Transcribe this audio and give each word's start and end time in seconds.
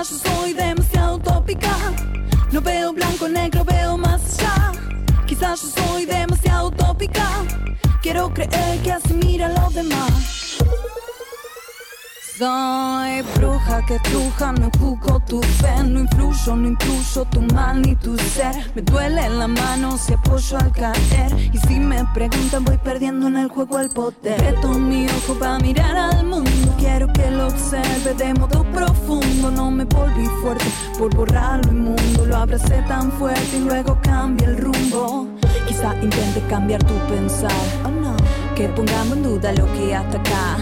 Yo 0.00 0.16
soy 0.16 0.54
demasiado 0.54 1.16
utópica. 1.16 1.76
No 2.52 2.62
veo 2.62 2.90
blanco, 2.94 3.28
negro, 3.28 3.62
veo 3.66 3.98
más 3.98 4.38
allá. 4.38 4.72
Quizás 5.26 5.60
yo 5.60 5.68
soy 5.68 6.06
demasiado 6.06 6.68
utópica. 6.68 7.44
Quiero 8.00 8.32
creer 8.32 8.80
que 8.82 8.92
así 8.92 9.42
a 9.42 9.48
los 9.50 9.74
demás. 9.74 10.39
Soy 12.40 13.20
bruja 13.36 13.84
que 13.84 13.98
truja, 13.98 14.52
no 14.52 14.70
juzgo 14.78 15.20
tu 15.28 15.42
fe, 15.42 15.84
no 15.84 16.00
influyo, 16.00 16.56
no 16.56 16.68
incluyo 16.68 17.26
tu 17.26 17.42
mal 17.54 17.82
ni 17.82 17.94
tu 17.96 18.16
ser. 18.16 18.54
Me 18.74 18.80
duele 18.80 19.28
la 19.28 19.46
mano 19.46 19.98
si 19.98 20.14
apoyo 20.14 20.56
al 20.56 20.72
caer. 20.72 21.50
Y 21.52 21.58
si 21.58 21.78
me 21.78 22.02
preguntan, 22.14 22.64
voy 22.64 22.78
perdiendo 22.78 23.26
en 23.26 23.36
el 23.36 23.48
juego 23.48 23.78
el 23.78 23.90
poder. 23.90 24.40
Reto 24.40 24.70
mi 24.70 25.04
ojo 25.04 25.38
para 25.38 25.58
mirar 25.58 25.94
al 25.94 26.24
mundo. 26.24 26.50
Quiero 26.78 27.12
que 27.12 27.30
lo 27.30 27.48
observe 27.48 28.14
de 28.14 28.32
modo 28.32 28.64
profundo. 28.72 29.50
No 29.50 29.70
me 29.70 29.84
volví 29.84 30.24
fuerte 30.40 30.64
por 30.98 31.14
borrar 31.14 31.62
lo 31.66 31.72
inmundo. 31.72 32.24
Lo 32.24 32.36
abracé 32.38 32.82
tan 32.88 33.12
fuerte 33.12 33.58
y 33.58 33.60
luego 33.60 33.98
cambia 34.02 34.48
el 34.48 34.56
rumbo. 34.56 35.28
Quizá 35.68 35.94
intente 35.96 36.40
cambiar 36.48 36.82
tu 36.84 36.94
pensar. 37.06 37.52
Oh 38.60 38.66
que 38.66 38.68
pongamos 38.68 39.16
en 39.16 39.22
duda 39.22 39.52
lo 39.52 39.72
que 39.72 39.94
hasta 39.94 40.18
acá. 40.18 40.58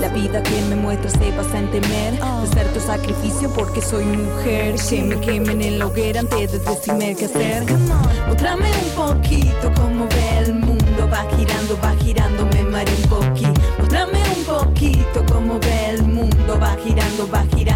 La 0.00 0.08
vida 0.08 0.42
que 0.42 0.62
me 0.62 0.76
muestra 0.76 1.10
se 1.10 1.30
basa 1.32 1.58
en 1.58 1.70
temer 1.70 2.12
de 2.12 2.46
ser 2.54 2.72
tu 2.72 2.80
sacrificio 2.80 3.52
porque 3.52 3.80
soy 3.80 4.04
mujer. 4.04 4.76
Que 4.88 5.02
me 5.02 5.18
quemen 5.20 5.60
en 5.60 5.78
la 5.78 5.86
hoguera 5.86 6.20
antes 6.20 6.52
de 6.52 6.58
decirme 6.58 7.16
qué 7.16 7.24
hacer. 7.24 7.64
Mostrame 8.28 8.70
un 8.84 8.90
poquito 8.94 9.72
cómo 9.74 10.06
ve 10.08 10.38
el 10.44 10.54
mundo. 10.54 11.08
Va 11.12 11.24
girando, 11.36 11.76
va 11.82 11.94
girando, 12.04 12.46
me 12.46 12.62
mareo 12.62 12.94
un 13.02 13.08
poquito. 13.08 13.60
Mostrame 13.78 14.22
un 14.36 14.44
poquito 14.44 15.24
cómo 15.32 15.58
ve 15.58 15.90
el 15.90 16.02
mundo. 16.04 16.58
Va 16.60 16.76
girando, 16.84 17.28
va 17.28 17.44
girando, 17.56 17.71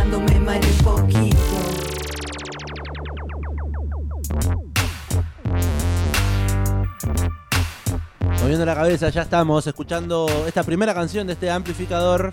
Moviendo 8.47 8.65
la 8.65 8.77
cabeza, 8.77 9.09
ya 9.09 9.23
estamos 9.23 9.67
escuchando 9.67 10.29
esta 10.47 10.63
primera 10.63 10.95
canción 10.95 11.27
de 11.27 11.33
este 11.33 11.51
amplificador. 11.51 12.33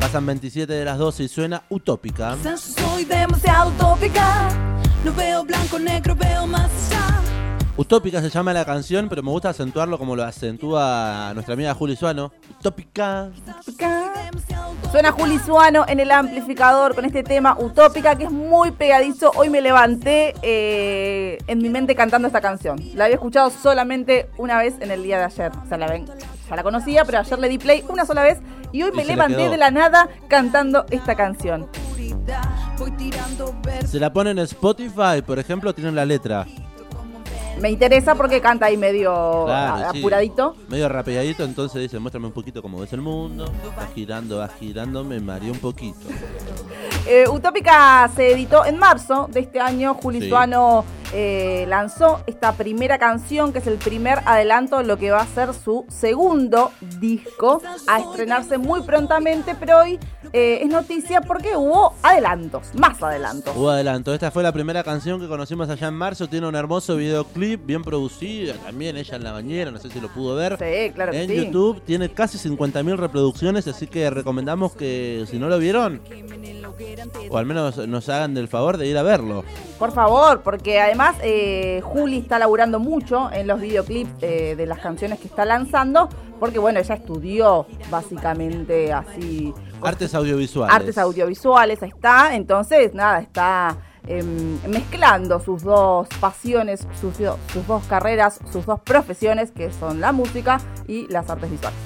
Pasan 0.00 0.24
27 0.24 0.72
de 0.72 0.86
las 0.86 0.96
12 0.96 1.24
y 1.24 1.28
suena 1.28 1.64
utópica. 1.68 2.34
Utópica 7.76 8.20
se 8.20 8.30
llama 8.30 8.52
la 8.52 8.64
canción, 8.64 9.08
pero 9.08 9.20
me 9.24 9.30
gusta 9.30 9.48
acentuarlo 9.48 9.98
como 9.98 10.14
lo 10.14 10.22
acentúa 10.22 11.32
nuestra 11.34 11.54
amiga 11.54 11.74
Juli 11.74 11.96
Suano. 11.96 12.32
Utópica. 12.60 13.30
Suena 14.92 15.10
Juli 15.10 15.40
Suano 15.40 15.84
en 15.88 15.98
el 15.98 16.12
amplificador 16.12 16.94
con 16.94 17.04
este 17.04 17.24
tema 17.24 17.56
Utópica 17.58 18.16
que 18.16 18.24
es 18.24 18.30
muy 18.30 18.70
pegadizo. 18.70 19.32
Hoy 19.34 19.50
me 19.50 19.60
levanté 19.60 20.34
eh, 20.42 21.38
en 21.48 21.58
mi 21.58 21.68
mente 21.68 21.96
cantando 21.96 22.28
esta 22.28 22.40
canción. 22.40 22.78
La 22.94 23.06
había 23.06 23.16
escuchado 23.16 23.50
solamente 23.50 24.30
una 24.38 24.56
vez 24.58 24.74
en 24.78 24.92
el 24.92 25.02
día 25.02 25.18
de 25.18 25.24
ayer. 25.24 25.50
O 25.64 25.66
sea, 25.66 25.76
la 25.76 25.88
ven, 25.88 26.06
ya 26.48 26.54
la 26.54 26.62
conocía, 26.62 27.04
pero 27.04 27.18
ayer 27.18 27.38
le 27.40 27.48
di 27.48 27.58
play 27.58 27.84
una 27.88 28.06
sola 28.06 28.22
vez 28.22 28.38
y 28.70 28.84
hoy 28.84 28.90
Y 28.94 28.96
me 28.96 29.04
levanté 29.04 29.48
de 29.48 29.56
la 29.56 29.72
nada 29.72 30.08
cantando 30.28 30.86
esta 30.90 31.16
canción. 31.16 31.68
Se 33.84 33.98
la 33.98 34.12
ponen 34.12 34.38
en 34.38 34.44
Spotify, 34.44 35.22
por 35.26 35.40
ejemplo, 35.40 35.74
tienen 35.74 35.96
la 35.96 36.04
letra. 36.04 36.46
Me 37.60 37.70
interesa 37.70 38.14
porque 38.14 38.40
canta 38.40 38.66
ahí 38.66 38.76
medio 38.76 39.44
Claro, 39.46 39.86
a- 39.86 39.92
sí. 39.92 39.98
apuradito. 39.98 40.56
Medio 40.68 40.88
rapidito, 40.88 41.44
entonces 41.44 41.80
dice, 41.82 41.98
muéstrame 41.98 42.26
un 42.26 42.32
poquito 42.32 42.60
cómo 42.60 42.78
ves 42.80 42.92
el 42.92 43.00
mundo. 43.00 43.50
Va 43.78 43.86
girando, 43.94 44.38
va 44.38 44.48
girando, 44.48 45.04
me 45.04 45.20
mareé 45.20 45.50
un 45.50 45.58
poquito. 45.58 46.00
Eh, 47.06 47.24
Utópica 47.28 48.10
se 48.14 48.32
editó 48.32 48.64
en 48.64 48.78
marzo 48.78 49.28
de 49.32 49.40
este 49.40 49.60
año. 49.60 49.94
Juli 49.94 50.20
Sí. 50.22 50.28
Suano 50.28 50.84
eh, 51.16 51.64
lanzó 51.68 52.22
esta 52.26 52.54
primera 52.54 52.98
canción, 52.98 53.52
que 53.52 53.60
es 53.60 53.66
el 53.68 53.78
primer 53.78 54.18
adelanto 54.26 54.78
de 54.78 54.84
lo 54.84 54.98
que 54.98 55.12
va 55.12 55.20
a 55.20 55.26
ser 55.26 55.54
su 55.54 55.84
segundo 55.88 56.72
disco, 56.98 57.62
a 57.86 58.00
estrenarse 58.00 58.58
muy 58.58 58.82
prontamente, 58.82 59.54
pero 59.54 59.78
hoy 59.78 60.00
eh, 60.32 60.58
es 60.62 60.68
noticia 60.68 61.20
porque 61.20 61.56
hubo 61.56 61.94
adelantos, 62.02 62.74
más 62.74 63.00
adelantos. 63.00 63.56
Hubo 63.56 63.70
adelanto. 63.70 64.12
Esta 64.12 64.32
fue 64.32 64.42
la 64.42 64.50
primera 64.52 64.82
canción 64.82 65.20
que 65.20 65.28
conocimos 65.28 65.68
allá 65.68 65.86
en 65.86 65.94
marzo. 65.94 66.26
Tiene 66.26 66.48
un 66.48 66.56
hermoso 66.56 66.96
videoclip, 66.96 67.64
bien 67.64 67.82
producido. 67.82 68.54
También 68.56 68.96
ella 68.96 69.14
en 69.14 69.22
la 69.22 69.30
bañera, 69.30 69.70
no 69.70 69.78
sé 69.78 69.90
si 69.90 70.00
lo 70.00 70.08
pudo 70.08 70.34
ver. 70.34 70.58
Sí, 70.58 70.92
claro 70.92 71.12
que 71.12 71.22
en 71.22 71.30
sí. 71.30 71.36
YouTube 71.36 71.80
tiene 71.84 72.08
casi 72.08 72.38
50.000 72.38 72.96
reproducciones, 72.96 73.68
así 73.68 73.86
que 73.86 74.10
recomendamos 74.10 74.74
que 74.74 75.24
si 75.30 75.38
no 75.38 75.48
lo 75.48 75.58
vieron, 75.60 76.00
o 77.30 77.38
al 77.38 77.46
menos 77.46 77.76
nos 77.88 78.08
hagan 78.08 78.34
del 78.34 78.48
favor 78.48 78.76
de 78.76 78.86
ir 78.86 78.96
a 78.98 79.02
verlo. 79.02 79.44
Por 79.78 79.92
favor, 79.92 80.42
porque 80.42 80.80
además 80.80 81.16
eh, 81.22 81.80
Juli 81.84 82.18
está 82.18 82.38
laburando 82.38 82.78
mucho 82.80 83.30
en 83.32 83.46
los 83.46 83.60
videoclips 83.60 84.10
eh, 84.22 84.54
de 84.56 84.66
las 84.66 84.78
canciones 84.78 85.18
que 85.18 85.26
está 85.28 85.44
lanzando, 85.44 86.08
porque 86.40 86.58
bueno, 86.58 86.80
ella 86.80 86.94
estudió 86.94 87.66
básicamente 87.90 88.92
así 88.92 89.52
Artes 89.82 90.14
audiovisuales. 90.14 90.74
artes 90.74 90.98
audiovisuales, 90.98 91.82
ahí 91.82 91.90
está. 91.90 92.34
Entonces, 92.34 92.94
nada, 92.94 93.20
está 93.20 93.76
em, 94.06 94.58
mezclando 94.66 95.40
sus 95.40 95.62
dos 95.62 96.08
pasiones, 96.20 96.86
sus, 97.00 97.18
do- 97.18 97.38
sus 97.52 97.66
dos 97.66 97.84
carreras, 97.84 98.40
sus 98.50 98.64
dos 98.64 98.80
profesiones, 98.80 99.50
que 99.50 99.70
son 99.72 100.00
la 100.00 100.12
música 100.12 100.58
y 100.88 101.06
las 101.08 101.28
artes 101.28 101.50
visuales. 101.50 101.78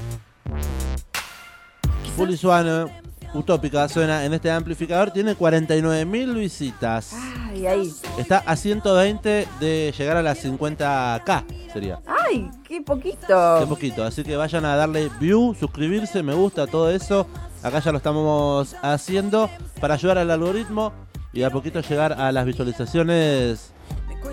Juli 2.17 2.37
Suano, 2.37 2.89
Utópica, 3.35 3.89
suena 3.89 4.25
en 4.25 4.33
este 4.35 4.51
amplificador. 4.51 5.11
Tiene 5.11 5.37
49.000 5.37 6.35
visitas. 6.35 7.13
Ay, 7.15 7.67
ahí. 7.67 7.95
Está 8.19 8.39
a 8.39 8.57
120 8.57 9.47
de 9.61 9.95
llegar 9.97 10.17
a 10.17 10.23
las 10.23 10.45
50k, 10.45 11.45
sería. 11.73 12.01
Ay, 12.07 12.51
qué 12.67 12.81
poquito. 12.81 13.59
Qué 13.61 13.67
poquito, 13.67 14.05
así 14.05 14.23
que 14.25 14.37
vayan 14.37 14.65
a 14.65 14.77
darle 14.77 15.11
view, 15.21 15.55
suscribirse, 15.59 16.23
me 16.23 16.35
gusta, 16.35 16.67
todo 16.67 16.91
eso. 16.91 17.27
Acá 17.63 17.81
ya 17.81 17.91
lo 17.93 17.99
estamos 17.99 18.77
haciendo 18.83 19.51
para 19.81 19.95
ayudar 19.95 20.19
al 20.19 20.31
algoritmo 20.31 20.93
y 21.33 21.43
a 21.43 21.51
poquito 21.51 21.81
llegar 21.81 22.15
a 22.15 22.33
las 22.33 22.47
visualizaciones 22.47 23.73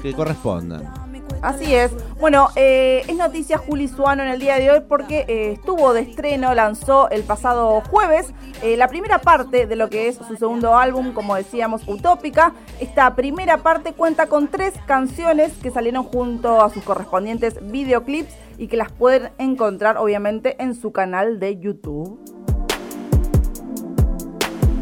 que 0.01 0.13
correspondan. 0.13 1.04
Así 1.45 1.75
es. 1.75 1.91
Bueno, 2.19 2.49
eh, 2.55 3.03
es 3.07 3.15
noticia 3.15 3.59
Juli 3.59 3.87
Suano 3.87 4.23
en 4.23 4.29
el 4.29 4.39
día 4.39 4.55
de 4.55 4.71
hoy 4.71 4.79
porque 4.89 5.25
eh, 5.27 5.51
estuvo 5.51 5.93
de 5.93 6.01
estreno, 6.01 6.55
lanzó 6.55 7.07
el 7.11 7.21
pasado 7.21 7.81
jueves 7.81 8.33
eh, 8.63 8.75
la 8.77 8.87
primera 8.87 9.19
parte 9.19 9.67
de 9.67 9.75
lo 9.75 9.87
que 9.91 10.07
es 10.07 10.15
su 10.15 10.35
segundo 10.37 10.75
álbum, 10.75 11.13
como 11.13 11.35
decíamos, 11.35 11.87
Utópica. 11.87 12.53
Esta 12.79 13.15
primera 13.15 13.57
parte 13.57 13.93
cuenta 13.93 14.25
con 14.25 14.47
tres 14.47 14.73
canciones 14.87 15.53
que 15.61 15.69
salieron 15.69 16.03
junto 16.05 16.63
a 16.63 16.71
sus 16.71 16.83
correspondientes 16.83 17.59
videoclips 17.61 18.33
y 18.57 18.65
que 18.65 18.77
las 18.77 18.91
pueden 18.91 19.29
encontrar 19.37 19.97
obviamente 19.97 20.55
en 20.63 20.73
su 20.73 20.91
canal 20.91 21.39
de 21.39 21.59
YouTube. 21.59 22.19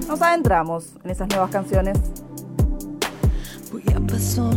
Nos 0.08 0.22
adentramos 0.22 0.96
en 1.04 1.10
esas 1.10 1.28
nuevas 1.28 1.52
canciones. 1.52 2.00
Voy 3.70 3.84
a 3.94 4.00
paso 4.00 4.50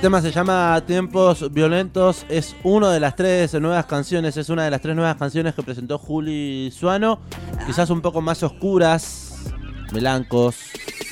tema 0.00 0.22
se 0.22 0.32
llama 0.32 0.82
Tiempos 0.86 1.52
Violentos, 1.52 2.24
es 2.30 2.56
una 2.62 2.90
de 2.90 3.00
las 3.00 3.16
tres 3.16 3.52
nuevas 3.60 3.84
canciones, 3.84 4.34
es 4.38 4.48
una 4.48 4.64
de 4.64 4.70
las 4.70 4.80
tres 4.80 4.96
nuevas 4.96 5.16
canciones 5.16 5.54
que 5.54 5.62
presentó 5.62 5.98
Juli 5.98 6.72
Suano, 6.74 7.18
quizás 7.66 7.90
un 7.90 8.00
poco 8.00 8.22
más 8.22 8.42
oscuras, 8.42 9.52
melancos, 9.92 10.56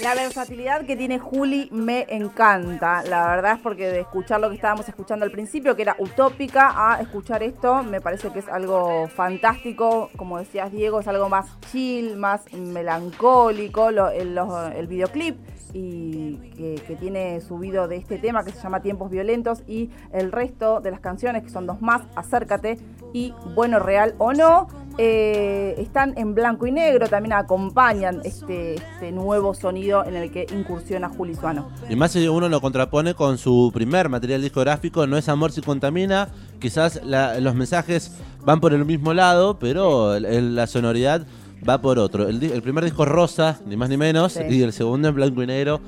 La 0.02 0.14
versatilidad 0.14 0.86
que 0.86 0.96
tiene 0.96 1.18
Juli 1.18 1.68
me 1.72 2.06
encanta. 2.08 3.02
La 3.02 3.26
verdad 3.26 3.54
es 3.54 3.60
porque 3.60 3.88
de 3.88 4.00
escuchar 4.00 4.40
lo 4.40 4.48
que 4.48 4.54
estábamos 4.54 4.88
escuchando 4.88 5.24
al 5.24 5.32
principio, 5.32 5.74
que 5.74 5.82
era 5.82 5.96
utópica, 5.98 6.72
a 6.76 7.00
escuchar 7.00 7.42
esto, 7.42 7.82
me 7.82 8.00
parece 8.00 8.30
que 8.30 8.38
es 8.38 8.48
algo 8.48 9.08
fantástico. 9.08 10.08
Como 10.16 10.38
decías, 10.38 10.70
Diego, 10.70 11.00
es 11.00 11.08
algo 11.08 11.28
más 11.28 11.46
chill, 11.72 12.16
más 12.16 12.52
melancólico. 12.52 13.88
el, 13.88 14.86
videoclip 14.86 15.36
y 15.74 16.36
que, 16.56 16.96
tiene 17.00 17.40
subido 17.40 17.88
de 17.88 17.96
este 17.96 18.18
tema 18.18 18.44
que 18.44 18.52
se 18.52 18.60
llama 18.60 18.80
Tiempos 18.80 19.10
Violentos 19.10 19.62
y 19.66 19.90
el 20.12 20.30
resto 20.30 20.80
de 20.80 20.92
las 20.92 21.00
canciones, 21.00 21.42
que 21.42 21.50
son 21.50 21.66
dos 21.66 21.82
más, 21.82 22.02
Acércate 22.14 22.78
y 23.12 23.34
Bueno 23.56 23.80
Real 23.80 24.14
o 24.18 24.32
No. 24.32 24.68
Eh, 25.00 25.76
están 25.78 26.14
en 26.18 26.34
blanco 26.34 26.66
y 26.66 26.72
negro, 26.72 27.06
también 27.06 27.32
acompañan 27.32 28.20
este, 28.24 28.74
este, 28.74 29.12
nuevo 29.12 29.54
sonido 29.54 30.04
en 30.04 30.16
el 30.16 30.32
que 30.32 30.44
incursiona 30.50 31.08
Juli 31.08 31.36
Suano. 31.36 31.68
Y 31.88 31.94
más 31.94 32.10
si 32.10 32.26
uno 32.26 32.48
lo 32.48 32.60
contrapone 32.60 33.14
con 33.14 33.38
su 33.38 33.70
primer 33.72 34.08
material 34.08 34.42
discográfico, 34.42 35.06
No 35.06 35.16
es 35.16 35.28
amor 35.28 35.52
si 35.52 35.60
contamina, 35.60 36.30
quizás 36.58 37.00
los 37.04 37.54
mensajes 37.54 38.10
van 38.44 38.60
por 38.60 38.74
el 38.74 38.84
mismo 38.84 39.14
lado, 39.14 39.60
pero 39.60 40.18
la 40.18 40.66
sonoridad 40.66 41.24
va 41.66 41.80
por 41.80 42.00
otro. 42.00 42.28
El, 42.28 42.60
primer 42.62 42.82
disco 42.82 43.04
rosa, 43.04 43.60
ni 43.66 43.76
más 43.76 43.88
ni 43.88 43.96
menos, 43.96 44.36
y 44.36 44.62
el 44.62 44.72
segundo 44.72 45.08
en 45.08 45.14
blanco 45.14 45.44
y 45.44 45.46
negro, 45.46 45.80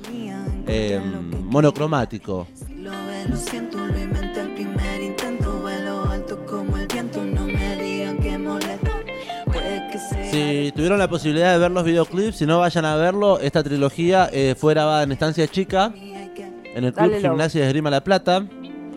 eh, 0.67 1.01
monocromático. 1.49 2.47
Lo 2.77 2.91
Si 10.31 10.71
tuvieron 10.73 10.97
la 10.97 11.09
posibilidad 11.09 11.51
de 11.51 11.59
ver 11.59 11.71
los 11.71 11.83
videoclips, 11.83 12.37
si 12.37 12.45
no 12.45 12.59
vayan 12.59 12.85
a 12.85 12.95
verlo, 12.95 13.37
esta 13.41 13.61
trilogía 13.63 14.29
eh, 14.31 14.55
fue 14.57 14.73
grabada 14.73 15.03
en 15.03 15.11
Estancia 15.11 15.45
Chica, 15.45 15.93
en 15.93 16.85
el 16.85 16.93
Club 16.93 17.19
Gimnasia 17.19 17.59
de 17.59 17.67
Esgrima 17.67 17.89
La 17.89 18.01
Plata. 18.01 18.45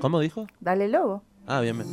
¿Cómo 0.00 0.20
dijo? 0.20 0.46
Dale 0.60 0.86
logo. 0.86 1.25
Ah, 1.48 1.60
bien, 1.60 1.78
bien. 1.78 1.88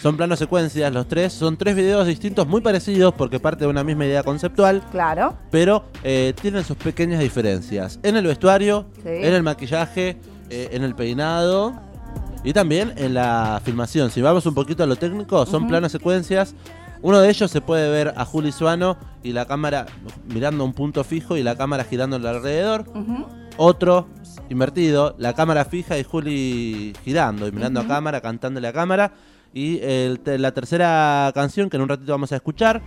Son 0.00 0.16
planos 0.16 0.38
secuencias 0.38 0.92
los 0.92 1.08
tres. 1.08 1.32
Son 1.32 1.56
tres 1.56 1.74
videos 1.74 2.06
distintos, 2.06 2.46
muy 2.46 2.60
parecidos 2.60 3.14
porque 3.14 3.40
parte 3.40 3.64
de 3.64 3.70
una 3.70 3.82
misma 3.82 4.06
idea 4.06 4.22
conceptual. 4.22 4.80
Claro. 4.92 5.36
Pero 5.50 5.86
eh, 6.04 6.32
tienen 6.40 6.62
sus 6.62 6.76
pequeñas 6.76 7.18
diferencias. 7.18 7.98
En 8.04 8.14
el 8.14 8.28
vestuario, 8.28 8.86
en 9.04 9.34
el 9.34 9.42
maquillaje, 9.42 10.16
eh, 10.50 10.68
en 10.70 10.84
el 10.84 10.94
peinado 10.94 11.74
y 12.44 12.52
también 12.52 12.94
en 12.96 13.12
la 13.12 13.60
filmación. 13.64 14.12
Si 14.12 14.22
vamos 14.22 14.46
un 14.46 14.54
poquito 14.54 14.84
a 14.84 14.86
lo 14.86 14.94
técnico, 14.94 15.44
son 15.46 15.66
planos 15.66 15.90
secuencias 15.90 16.54
uno 17.02 17.20
de 17.20 17.30
ellos 17.30 17.50
se 17.50 17.60
puede 17.60 17.90
ver 17.90 18.12
a 18.16 18.24
Juli 18.24 18.52
Suano 18.52 18.98
y 19.22 19.32
la 19.32 19.46
cámara 19.46 19.86
mirando 20.26 20.64
un 20.64 20.72
punto 20.72 21.04
fijo 21.04 21.36
y 21.36 21.42
la 21.42 21.56
cámara 21.56 21.84
girando 21.84 22.16
alrededor. 22.16 22.84
Otro 23.56 24.08
invertido, 24.48 25.14
la 25.18 25.34
cámara 25.34 25.64
fija 25.64 25.98
y 25.98 26.04
Juli 26.04 26.94
girando 27.04 27.46
y 27.46 27.52
mirando 27.52 27.80
a 27.80 27.86
cámara, 27.86 28.20
cantándole 28.20 28.68
a 28.68 28.72
cámara. 28.72 29.12
Y 29.52 29.80
la 30.24 30.52
tercera 30.52 31.30
canción, 31.34 31.68
que 31.70 31.76
en 31.76 31.82
un 31.82 31.88
ratito 31.88 32.12
vamos 32.12 32.32
a 32.32 32.36
escuchar, 32.36 32.82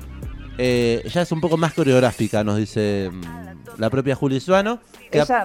eh, 0.58 1.04
ya 1.12 1.22
es 1.22 1.32
un 1.32 1.42
poco 1.42 1.58
más 1.58 1.74
coreográfica, 1.74 2.44
nos 2.44 2.58
dice 2.58 3.10
mm, 3.12 3.80
la 3.80 3.90
propia 3.90 4.16
Juli 4.16 4.40
Suano. 4.40 4.80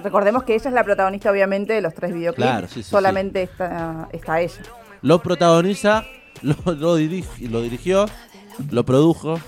recordemos 0.03 0.43
que 0.43 0.53
ella 0.53 0.69
es 0.69 0.73
la 0.73 0.83
protagonista, 0.83 1.31
obviamente, 1.31 1.73
de 1.73 1.81
los 1.81 1.93
tres 1.93 2.13
videoclips. 2.13 2.85
Solamente 2.85 3.43
Está, 3.43 4.07
está, 4.11 4.39
ella. 4.39 4.61
Lo 5.01 5.21
protagoniza, 5.21 6.05
lo, 6.41 6.55
lo 6.65 6.95
dirigió 6.95 8.05
lo 8.71 8.83
produjo 8.85 9.39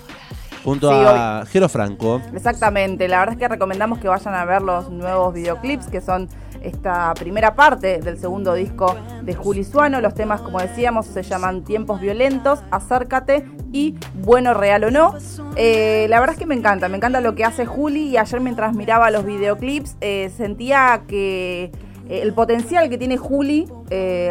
junto 0.63 0.91
a 0.91 1.45
Jero 1.51 1.69
Franco. 1.69 2.21
Exactamente, 2.33 3.07
la 3.07 3.19
verdad 3.19 3.33
es 3.33 3.39
que 3.39 3.47
recomendamos 3.47 3.99
que 3.99 4.07
vayan 4.07 4.33
a 4.33 4.45
ver 4.45 4.61
los 4.61 4.89
nuevos 4.89 5.33
videoclips 5.33 5.87
que 5.87 6.01
son 6.01 6.29
esta 6.63 7.13
primera 7.15 7.55
parte 7.55 7.99
del 7.99 8.19
segundo 8.19 8.53
disco 8.53 8.95
de 9.23 9.33
Juli 9.33 9.63
Suano. 9.63 9.99
Los 10.01 10.13
temas, 10.13 10.41
como 10.41 10.59
decíamos, 10.59 11.07
se 11.07 11.23
llaman 11.23 11.63
Tiempos 11.63 11.99
Violentos, 11.99 12.59
Acércate 12.71 13.47
y 13.71 13.95
Bueno, 14.23 14.53
Real 14.53 14.83
o 14.83 14.91
No. 14.91 15.15
Eh, 15.55 16.05
la 16.09 16.19
verdad 16.19 16.33
es 16.33 16.39
que 16.39 16.45
me 16.45 16.55
encanta, 16.55 16.87
me 16.89 16.97
encanta 16.97 17.21
lo 17.21 17.35
que 17.35 17.43
hace 17.43 17.65
Juli 17.65 18.09
y 18.09 18.17
ayer 18.17 18.39
mientras 18.39 18.75
miraba 18.75 19.11
los 19.11 19.25
videoclips 19.25 19.95
eh, 20.01 20.31
sentía 20.37 21.03
que 21.07 21.71
eh, 22.07 22.21
el 22.21 22.33
potencial 22.33 22.89
que 22.89 22.97
tiene 22.97 23.17
Juli 23.17 23.67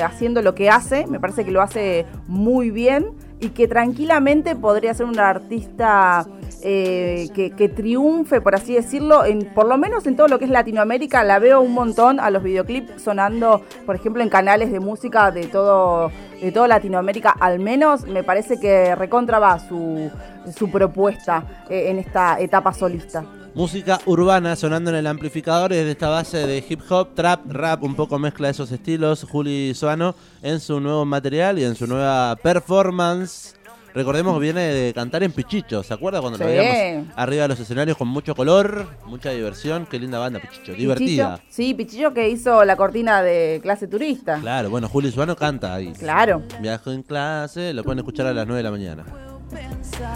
haciendo 0.02 0.40
lo 0.40 0.54
que 0.54 0.70
hace, 0.70 1.06
me 1.06 1.20
parece 1.20 1.44
que 1.44 1.50
lo 1.50 1.60
hace 1.60 2.06
muy 2.26 2.70
bien 2.70 3.08
y 3.40 3.48
que 3.50 3.66
tranquilamente 3.66 4.54
podría 4.54 4.92
ser 4.94 5.06
una 5.06 5.28
artista 5.28 6.26
eh, 6.62 7.28
que, 7.34 7.68
triunfe, 7.68 8.40
por 8.42 8.54
así 8.54 8.74
decirlo, 8.74 9.24
en, 9.24 9.46
por 9.54 9.66
lo 9.66 9.78
menos 9.78 10.06
en 10.06 10.14
todo 10.14 10.28
lo 10.28 10.38
que 10.38 10.44
es 10.44 10.50
Latinoamérica. 10.50 11.24
La 11.24 11.38
veo 11.38 11.60
un 11.60 11.72
montón 11.72 12.20
a 12.20 12.30
los 12.30 12.42
videoclips 12.42 13.02
sonando, 13.02 13.62
por 13.86 13.96
ejemplo, 13.96 14.22
en 14.22 14.28
canales 14.28 14.70
de 14.70 14.78
música 14.78 15.30
de 15.30 15.46
todo, 15.46 16.12
de 16.40 16.52
toda 16.52 16.68
Latinoamérica. 16.68 17.30
Al 17.30 17.60
menos 17.60 18.06
me 18.06 18.22
parece 18.22 18.60
que 18.60 18.94
recontra 18.94 19.38
va 19.38 19.58
su, 19.58 20.10
su 20.54 20.70
propuesta 20.70 21.44
eh, 21.70 21.88
en 21.88 21.98
esta 21.98 22.38
etapa 22.38 22.74
solista. 22.74 23.24
Música 23.54 24.00
urbana 24.06 24.54
sonando 24.54 24.90
en 24.90 24.96
el 24.96 25.06
amplificador 25.06 25.72
desde 25.72 25.90
esta 25.90 26.08
base 26.08 26.46
de 26.46 26.64
hip 26.66 26.80
hop, 26.88 27.14
trap, 27.14 27.50
rap, 27.50 27.82
un 27.82 27.96
poco 27.96 28.18
mezcla 28.18 28.46
de 28.46 28.52
esos 28.52 28.70
estilos. 28.70 29.24
Juli 29.24 29.74
Soano 29.74 30.14
en 30.40 30.60
su 30.60 30.80
nuevo 30.80 31.04
material 31.04 31.58
y 31.58 31.64
en 31.64 31.74
su 31.74 31.86
nueva 31.86 32.36
performance. 32.36 33.56
Recordemos 33.92 34.34
que 34.34 34.40
viene 34.40 34.60
de 34.60 34.94
cantar 34.94 35.24
en 35.24 35.32
Pichicho, 35.32 35.82
¿se 35.82 35.92
acuerda 35.92 36.20
cuando 36.20 36.38
lo 36.38 36.46
veíamos 36.46 37.08
arriba 37.16 37.42
de 37.42 37.48
los 37.48 37.58
escenarios 37.58 37.96
con 37.96 38.06
mucho 38.06 38.36
color, 38.36 38.86
mucha 39.06 39.30
diversión? 39.30 39.84
Qué 39.90 39.98
linda 39.98 40.20
banda, 40.20 40.38
Pichicho, 40.38 40.72
divertida. 40.72 41.40
Sí, 41.48 41.74
Pichicho 41.74 42.14
que 42.14 42.28
hizo 42.28 42.64
la 42.64 42.76
cortina 42.76 43.20
de 43.20 43.58
clase 43.60 43.88
turista. 43.88 44.38
Claro, 44.40 44.70
bueno, 44.70 44.88
Juli 44.88 45.10
Suano 45.10 45.34
canta 45.34 45.74
ahí. 45.74 45.92
Claro. 45.94 46.42
Viajo 46.60 46.92
en 46.92 47.02
clase, 47.02 47.74
lo 47.74 47.82
pueden 47.82 47.98
escuchar 47.98 48.28
a 48.28 48.32
las 48.32 48.46
9 48.46 48.58
de 48.58 48.62
la 48.62 48.70
mañana. 48.70 49.29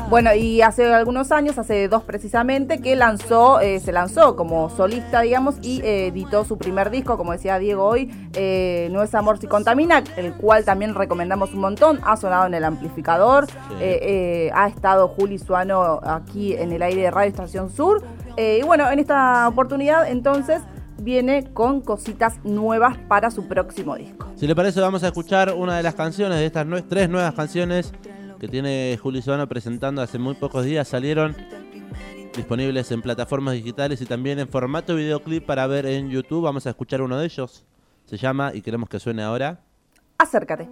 Bueno, 0.09 0.35
y 0.35 0.63
hace 0.63 0.93
algunos 0.93 1.33
años, 1.33 1.59
hace 1.59 1.89
dos 1.89 2.03
precisamente, 2.05 2.81
que 2.81 2.95
lanzó, 2.97 3.61
eh, 3.61 3.81
se 3.81 3.93
lanzó 3.93 4.37
como 4.37 4.71
solista, 4.71 5.23
digamos, 5.23 5.57
y 5.63 5.81
eh, 5.83 6.09
editó 6.09 6.45
su 6.45 6.59
primer 6.59 6.91
disco, 6.91 7.17
como 7.17 7.33
decía 7.33 7.59
Diego 7.59 7.85
hoy, 7.85 8.11
eh, 8.35 8.89
No 8.93 9.03
es 9.03 9.15
Amor 9.15 9.39
si 9.39 9.47
Contamina, 9.47 10.05
el 10.17 10.35
cual 10.35 10.65
también 10.65 10.95
recomendamos 10.95 11.53
un 11.55 11.61
montón, 11.61 12.01
ha 12.05 12.17
sonado 12.17 12.47
en 12.47 12.55
el 12.55 12.65
amplificador, 12.65 13.47
ha 14.55 14.69
estado 14.69 15.09
Juli 15.09 15.39
Suano 15.39 16.01
aquí 16.03 16.55
en 16.55 16.73
el 16.73 16.83
aire 16.83 17.03
de 17.03 17.11
Radio 17.11 17.31
Estación 17.31 17.71
Sur, 17.71 18.03
y 18.37 18.63
bueno, 18.63 18.91
en 18.91 18.99
esta 18.99 19.49
oportunidad 19.49 20.09
entonces 20.09 20.61
viene 20.99 21.53
con 21.53 21.81
cositas 21.81 22.39
nuevas 22.45 22.97
para 23.09 23.31
su 23.31 23.47
próximo 23.49 23.97
disco. 23.97 24.29
Si 24.37 24.47
le 24.47 24.55
parece, 24.55 24.81
vamos 24.81 25.03
a 25.03 25.09
escuchar 25.09 25.53
una 25.53 25.77
de 25.77 25.83
las 25.83 25.95
canciones 25.95 26.39
de 26.39 26.47
estas 26.47 26.67
tres 26.89 27.09
nuevas 27.09 27.35
canciones 27.35 27.93
que 28.45 28.51
tiene 28.51 28.99
Juli 29.03 29.23
Suano 29.23 29.49
presentando 29.49 30.03
hace 30.03 30.19
muy 30.19 30.35
pocos 30.35 30.67
días 30.67 30.87
salieron 30.87 31.35
disponibles 32.37 32.91
en 32.93 33.01
plataformas 33.01 33.55
digitales 33.55 34.03
y 34.03 34.05
también 34.05 34.39
en 34.39 34.49
formato 34.49 34.95
videoclip 34.97 35.47
para 35.47 35.67
ver 35.67 35.87
en 35.87 36.11
YouTube. 36.11 36.43
Vamos 36.43 36.67
a 36.67 36.71
escuchar 36.71 37.01
uno 37.01 37.17
de 37.17 37.25
ellos. 37.25 37.65
Se 38.05 38.19
llama, 38.19 38.55
y 38.55 38.61
queremos 38.61 38.91
que 38.91 39.01
suene 39.01 39.23
ahora. 39.23 39.61
Acércate. 40.19 40.69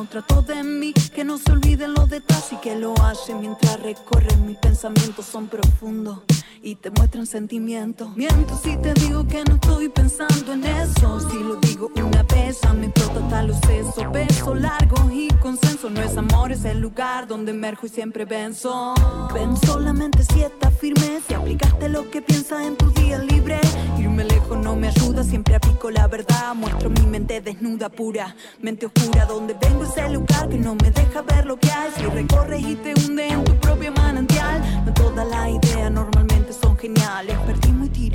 Se 0.00 0.06
trató 0.06 0.40
de 0.40 0.62
mí, 0.62 0.94
que 1.14 1.24
no 1.24 1.36
se 1.36 1.52
olviden 1.52 1.92
los 1.92 2.08
detalles 2.08 2.52
y 2.52 2.56
que 2.56 2.74
lo 2.74 2.94
hace 3.02 3.34
mientras 3.34 3.78
recorren. 3.80 4.46
Mis 4.46 4.56
pensamientos 4.56 5.26
son 5.26 5.46
profundos 5.46 6.20
y 6.62 6.74
te 6.76 6.90
muestran 6.90 7.26
sentimientos. 7.26 8.16
Miento 8.16 8.58
si 8.62 8.76
te 8.76 8.92
digo 8.94 9.26
que 9.26 9.42
no 9.44 9.54
estoy 9.54 9.88
pensando 9.88 10.52
en 10.52 10.64
eso. 10.64 11.20
Si 11.30 11.38
lo 11.38 11.56
digo 11.56 11.90
una 11.96 12.22
vez, 12.24 12.62
a 12.64 12.74
mi 12.74 12.86
hasta 12.86 13.42
los 13.42 13.56
sesos. 13.60 14.12
Besos 14.12 14.60
largos 14.60 15.12
y 15.12 15.28
consenso. 15.40 15.90
No 15.90 16.02
es 16.02 16.16
amor, 16.16 16.52
es 16.52 16.64
el 16.64 16.80
lugar 16.80 17.26
donde 17.26 17.52
emerjo 17.52 17.86
y 17.86 17.88
siempre 17.88 18.24
venzo. 18.24 18.94
Ven 19.32 19.56
solamente 19.56 20.22
si 20.24 20.42
estás 20.42 20.76
firme, 20.78 21.20
si 21.26 21.34
aplicaste 21.34 21.88
lo 21.88 22.10
que 22.10 22.20
piensas 22.22 22.62
en 22.62 22.76
tu 22.76 22.90
día 22.90 23.18
libre. 23.18 23.60
Irme 23.98 24.24
lejos 24.24 24.58
no 24.58 24.76
me 24.76 24.88
ayuda, 24.88 25.24
siempre 25.24 25.54
aplico 25.54 25.90
la 25.90 26.06
verdad. 26.08 26.54
Muestro 26.54 26.90
mi 26.90 27.02
mente 27.06 27.40
desnuda, 27.40 27.88
pura, 27.88 28.34
mente 28.60 28.86
oscura. 28.86 29.24
Donde 29.26 29.54
vengo 29.54 29.84
es 29.84 29.96
el 29.96 30.14
lugar 30.14 30.48
que 30.48 30.58
no 30.58 30.74
me 30.74 30.90
deja 30.90 31.22
ver 31.22 31.46
lo 31.46 31.58
que 31.58 31.70
hay. 31.70 31.90
Si 31.96 32.02
recorres 32.02 32.62
y 32.66 32.74
te 32.76 32.94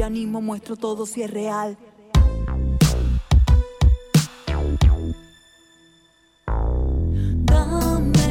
Tiranismo, 0.06 0.40
muestro 0.40 0.76
todo 0.76 1.08
si 1.08 1.24
es 1.24 1.32
real. 1.32 1.76
Dame 7.46 8.25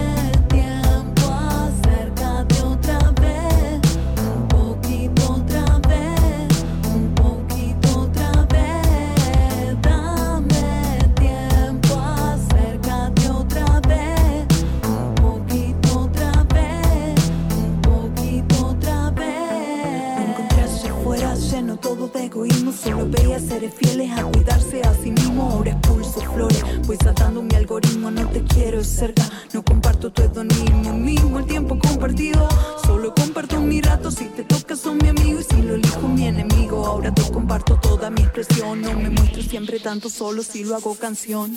te 28.35 28.43
quiero 28.43 28.83
cerca, 28.83 29.23
no 29.53 29.63
comparto 29.63 30.11
tu 30.11 30.23
hedonismo 30.23 30.93
mismo, 30.95 31.39
el 31.39 31.47
tiempo 31.47 31.79
compartido. 31.79 32.49
Solo 32.85 33.15
comparto 33.15 33.61
mi 33.61 33.81
rato, 33.81 34.11
si 34.11 34.25
te 34.25 34.43
toca 34.43 34.75
son 34.75 34.99
mi 34.99 35.09
amigo 35.09 35.39
y 35.39 35.45
si 35.45 35.63
lo 35.63 35.75
elijo 35.77 36.09
mi 36.09 36.27
enemigo. 36.27 36.85
Ahora 36.85 37.15
te 37.15 37.23
comparto 37.31 37.79
toda 37.79 38.11
mi 38.11 38.23
expresión, 38.23 38.83
no 38.83 38.93
me 38.95 39.11
muestro 39.11 39.43
siempre 39.43 39.79
tanto 39.79 40.09
solo 40.09 40.43
si 40.43 40.65
lo 40.65 40.75
hago 40.75 40.97
canción. 40.97 41.57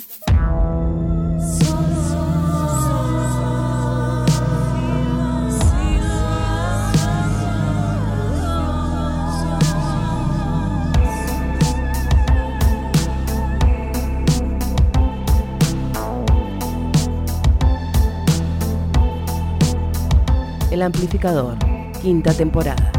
El 20.78 20.82
amplificador, 20.82 21.56
quinta 22.00 22.32
temporada. 22.32 22.92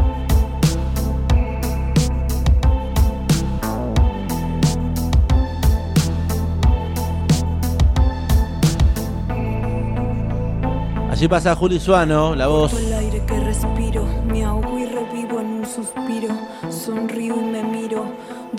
Allí 11.10 11.26
pasa 11.26 11.54
Juli 11.54 11.80
Suano, 11.80 12.34
la 12.34 12.48
voz. 12.48 12.74
El 12.74 12.92
aire 12.92 13.24
que 13.24 13.40
respiro, 13.40 14.04
me 14.26 14.44
ahogo 14.44 14.78
y 14.78 14.84
revivo 14.84 15.40
en 15.40 15.46
un 15.46 15.64
suspiro. 15.64 16.36
Sonrío 16.68 17.34
y 17.34 17.44
me 17.44 17.62
miro. 17.62 18.04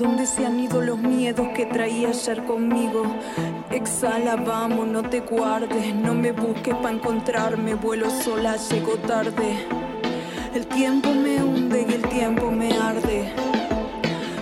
¿Dónde 0.01 0.25
se 0.25 0.43
han 0.43 0.59
ido 0.59 0.81
los 0.81 0.97
miedos 0.97 1.49
que 1.49 1.67
traía 1.67 2.09
ayer 2.09 2.43
conmigo? 2.45 3.03
Exhala, 3.69 4.35
vamos, 4.35 4.87
no 4.87 5.03
te 5.03 5.19
guardes. 5.19 5.93
No 5.93 6.15
me 6.15 6.31
busques 6.31 6.73
para 6.73 6.95
encontrarme. 6.95 7.75
Vuelo 7.75 8.09
sola, 8.09 8.57
llego 8.57 8.95
tarde. 8.97 9.63
El 10.55 10.65
tiempo 10.65 11.13
me 11.13 11.43
hunde 11.43 11.85
y 11.87 11.93
el 11.93 12.01
tiempo 12.09 12.49
me 12.49 12.75
arde. 12.75 13.31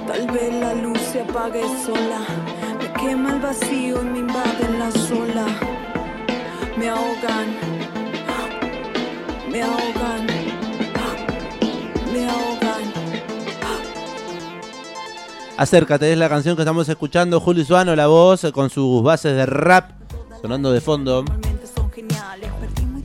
Tal 0.07 0.27
vez 0.27 0.53
la 0.53 0.73
luz 0.75 0.99
se 1.11 1.23
apague 1.23 1.63
sola. 1.85 2.21
Me 2.79 2.93
quema 2.93 3.33
el 3.33 3.41
vacío 3.41 4.01
y 4.01 4.05
me 4.05 4.19
invaden 4.19 4.79
la 4.79 4.91
sola. 4.91 5.45
Me 6.77 6.87
ahogan 6.87 7.79
me 9.51 9.61
ahogan, 9.63 10.27
me 12.13 12.29
ahogan. 12.29 12.58
Acércate, 15.59 16.09
es 16.09 16.17
la 16.17 16.29
canción 16.29 16.55
que 16.55 16.61
estamos 16.61 16.87
escuchando. 16.87 17.41
Juli 17.41 17.65
Suano, 17.65 17.93
la 17.93 18.07
voz, 18.07 18.49
con 18.53 18.69
sus 18.69 19.03
bases 19.03 19.35
de 19.35 19.45
rap 19.45 19.91
sonando 20.41 20.71
de 20.71 20.79
fondo. 20.79 21.25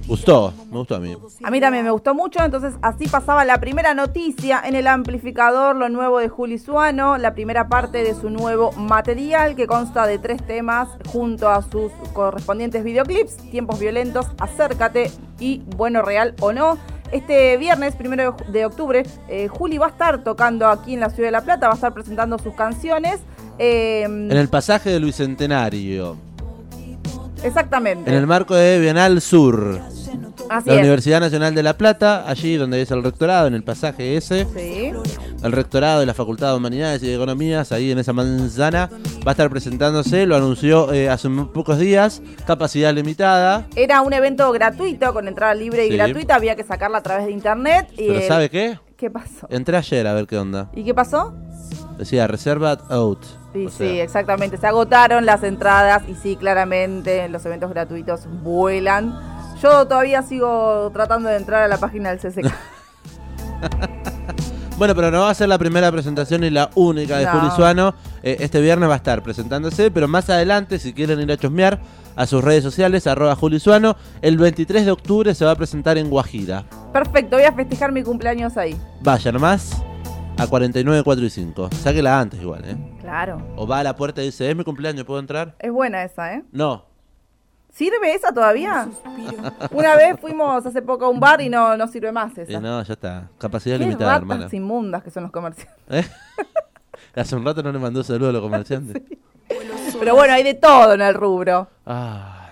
Gustó, 0.07 0.55
me 0.71 0.79
gustó 0.79 0.95
a 0.95 1.01
mí. 1.01 1.17
A 1.43 1.51
mí 1.51 1.61
también 1.61 1.85
me 1.85 1.91
gustó 1.91 2.15
mucho, 2.15 2.45
entonces 2.45 2.75
así 2.81 3.09
pasaba 3.09 3.45
la 3.45 3.59
primera 3.59 3.93
noticia 3.93 4.63
en 4.65 4.77
el 4.77 4.87
amplificador, 4.87 5.75
lo 5.75 5.89
nuevo 5.89 6.21
de 6.21 6.29
Juli 6.29 6.59
Suano, 6.59 7.19
la 7.19 7.35
primera 7.35 7.69
parte 7.69 8.05
de 8.05 8.15
su 8.15 8.31
nuevo 8.31 8.71
material 8.71 9.57
que 9.57 9.67
consta 9.67 10.07
de 10.07 10.21
tres 10.21 10.41
temas 10.47 10.89
junto 11.09 11.49
a 11.49 11.61
sus 11.61 11.91
correspondientes 12.13 12.85
videoclips, 12.85 13.37
Tiempos 13.51 13.81
Violentos, 13.81 14.29
Acércate 14.39 15.11
y 15.41 15.63
Bueno 15.77 16.03
Real 16.03 16.37
o 16.39 16.53
No. 16.53 16.79
Este 17.15 17.57
viernes, 17.59 17.95
primero 17.95 18.37
de 18.49 18.67
octubre, 18.67 19.05
eh, 19.29 19.47
Juli 19.47 19.79
va 19.79 19.87
a 19.87 19.91
estar 19.91 20.25
tocando 20.25 20.67
aquí 20.67 20.95
en 20.95 21.01
la 21.01 21.11
Ciudad 21.11 21.29
de 21.29 21.33
La 21.33 21.43
Plata, 21.45 21.69
va 21.69 21.73
a 21.75 21.77
estar 21.77 21.95
presentando 21.95 22.39
sus 22.41 22.55
canciones. 22.55 23.21
eh, 23.61 24.03
En 24.03 24.33
el 24.33 24.49
pasaje 24.49 24.91
del 24.91 25.05
Bicentenario, 25.05 26.17
exactamente. 27.45 28.11
en 28.11 28.17
el 28.17 28.27
marco 28.27 28.57
de 28.57 28.81
Bienal 28.81 29.21
Sur, 29.21 29.79
Así 30.51 30.69
la 30.69 30.75
es. 30.75 30.81
Universidad 30.81 31.21
Nacional 31.21 31.55
de 31.55 31.63
La 31.63 31.77
Plata, 31.79 32.29
allí 32.29 32.57
donde 32.57 32.83
es 32.83 32.91
el 32.91 33.05
rectorado, 33.05 33.47
en 33.47 33.55
el 33.55 33.63
pasaje 33.63 34.17
ese. 34.17 34.45
Sí. 34.53 34.84
El 35.45 35.53
rectorado 35.53 36.01
de 36.01 36.07
la 36.07 36.15
Facultad 36.15 36.51
de 36.53 36.57
Humanidades 36.57 37.03
y 37.03 37.07
de 37.09 37.15
Economías, 37.17 37.71
ahí 37.71 37.91
en 37.93 37.99
esa 37.99 38.15
manzana, 38.15 38.89
va 39.27 39.27
a 39.27 39.31
estar 39.33 39.51
presentándose, 39.51 40.25
lo 40.25 40.37
anunció 40.37 40.91
eh, 40.93 41.11
hace 41.11 41.29
pocos 41.29 41.79
días, 41.79 42.23
capacidad 42.47 42.95
limitada. 42.95 43.67
Era 43.77 44.01
un 44.01 44.15
evento 44.15 44.51
gratuito, 44.53 45.13
con 45.13 45.29
entrada 45.29 45.55
libre 45.55 45.85
y 45.87 45.91
Sí. 45.91 45.97
gratuita, 45.99 46.35
había 46.37 46.57
que 46.57 46.65
sacarla 46.65 46.99
a 46.99 47.03
través 47.03 47.27
de 47.27 47.33
internet. 47.33 47.89
Y 47.93 48.07
Pero 48.09 48.21
el- 48.21 48.23
¿sabe 48.27 48.49
qué? 48.49 48.79
¿Qué 48.97 49.11
pasó? 49.11 49.47
Entré 49.51 49.77
ayer 49.77 50.07
a 50.07 50.15
ver 50.15 50.27
qué 50.27 50.39
onda. 50.39 50.71
¿Y 50.75 50.83
qué 50.83 50.95
pasó? 50.95 51.35
Decía, 51.99 52.27
reservad 52.27 52.81
out. 52.91 53.23
Sí, 53.53 53.67
O 53.67 53.71
sea, 53.71 53.87
sí, 53.87 54.01
exactamente. 54.01 54.57
Se 54.57 54.67
agotaron 54.67 55.27
las 55.27 55.43
entradas 55.43 56.05
y 56.09 56.15
sí, 56.15 56.37
claramente 56.37 57.29
los 57.29 57.45
eventos 57.45 57.69
gratuitos 57.71 58.23
vuelan. 58.43 59.15
Yo 59.63 59.87
todavía 59.87 60.23
sigo 60.23 60.91
tratando 60.95 61.29
de 61.29 61.37
entrar 61.37 61.63
a 61.65 61.69
la 61.69 61.77
página 61.77 62.09
del 62.15 62.19
CCK. 62.19 62.51
Bueno, 64.77 64.95
pero 64.97 65.11
no 65.13 65.21
va 65.21 65.31
a 65.31 65.35
ser 65.35 65.49
la 65.49 65.57
primera 65.59 65.91
presentación 65.93 66.43
y 66.43 66.51
la 66.51 66.69
única 66.75 67.19
de 67.19 67.27
No. 67.27 67.31
Juli 67.33 67.51
Suano. 67.53 67.95
Eh, 68.25 68.39
este 68.41 68.61
viernes 68.61 68.89
va 68.89 68.95
a 68.95 68.97
estar 68.97 69.23
presentándose, 69.23 69.91
pero 69.93 70.09
más 70.09 70.29
adelante, 70.31 70.79
si 70.81 70.93
quieren 70.93 71.21
ir 71.21 71.31
a 71.31 71.37
chusmear 71.37 71.79
a 72.17 72.27
sus 72.27 72.43
redes 72.43 72.65
sociales, 72.65 73.07
arroba 73.07 73.37
Juli 73.37 73.61
Suano, 73.61 73.97
el 74.21 74.37
23 74.37 74.85
de 74.85 74.91
octubre 74.91 75.35
se 75.35 75.45
va 75.45 75.53
a 75.53 75.55
presentar 75.55 75.97
en 75.97 76.11
Guajira. 76.11 76.65
Perfecto, 76.93 77.37
voy 77.37 77.45
a 77.45 77.53
festejar 77.53 77.93
mi 77.93 78.03
cumpleaños 78.03 78.57
ahí. 78.57 78.77
Vaya 79.01 79.31
nomás 79.31 79.81
a 80.39 80.47
49, 80.49 81.03
4 81.05 81.25
y 81.25 81.31
5. 81.31 81.71
Sáquela 81.81 82.19
antes 82.19 82.41
igual, 82.43 82.65
¿eh? 82.65 82.77
Claro. 83.01 83.41
O 83.57 83.67
va 83.69 83.79
a 83.79 83.85
la 83.85 83.95
puerta 83.95 84.23
y 84.23 84.27
dice, 84.27 84.51
es 84.51 84.57
mi 84.57 84.65
cumpleaños, 84.65 85.05
¿puedo 85.05 85.21
entrar? 85.21 85.55
Es 85.61 85.71
buena 85.71 86.03
esa, 86.03 86.35
¿eh? 86.35 86.43
No. 86.51 86.87
¿Sirve 87.75 88.15
esa 88.15 88.33
todavía? 88.33 88.85
suspiro. 88.85 89.43
Una 89.73 89.97
vez 89.97 90.21
fuimos 90.21 90.65
hace 90.65 90.81
poco 90.81 91.07
a 91.07 91.09
un 91.09 91.19
bar 91.19 91.41
y 91.41 91.49
no, 91.49 91.77
no 91.77 91.89
sirve 91.89 92.13
más 92.13 92.33
Y 92.39 92.43
esa. 92.43 92.61
no, 92.61 92.81
ya 92.85 92.93
está. 92.93 93.29
Capacidad 93.37 93.77
Qué 93.79 93.85
limitada, 93.85 94.13
ratas 94.21 94.31
hermano. 94.31 94.49
inmundas 94.53 95.03
que 95.03 95.11
son 95.11 95.25
los 95.25 95.33
comerciantes. 95.33 95.75
¿Eh? 95.89 96.05
Hace 97.21 97.35
un 97.35 97.45
rato 97.45 97.63
no 97.65 97.73
le 97.73 97.79
mandó 97.81 98.05
saludo 98.05 98.29
a 98.29 98.33
los 98.33 98.43
comerciantes. 98.43 99.03
Sola, 99.49 99.97
Pero 99.99 100.15
bueno, 100.15 100.33
hay 100.35 100.45
de 100.45 100.55
todo 100.55 100.95
en 100.95 101.01
el 101.01 101.15
rubro. 101.15 101.69
Ah. 101.85 102.44